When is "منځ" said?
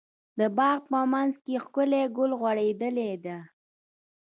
1.13-1.33